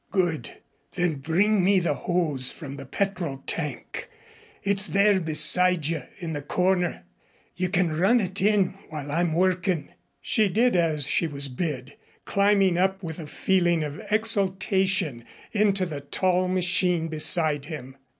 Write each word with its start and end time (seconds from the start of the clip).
"Good. 0.09 0.57
Then 0.95 1.17
bring 1.19 1.63
me 1.63 1.77
the 1.79 1.93
hose 1.93 2.51
from 2.51 2.77
the 2.77 2.87
petrol 2.87 3.43
tank. 3.45 4.09
It's 4.63 4.87
there 4.87 5.19
beside 5.19 5.85
you 5.85 6.01
in 6.17 6.33
the 6.33 6.41
corner. 6.41 7.03
You 7.55 7.69
can 7.69 7.95
run 7.95 8.19
it 8.19 8.41
in 8.41 8.69
while 8.89 9.11
I'm 9.11 9.31
workin'." 9.33 9.89
She 10.19 10.49
did 10.49 10.75
as 10.75 11.05
she 11.05 11.27
was 11.27 11.49
bid, 11.49 11.97
climbing 12.25 12.79
up 12.79 13.03
with 13.03 13.19
a 13.19 13.27
feeling 13.27 13.83
of 13.83 14.01
exultation 14.09 15.23
into 15.51 15.85
the 15.85 16.01
tall 16.01 16.47
machine 16.47 17.07
beside 17.07 17.65
him. 17.65 17.95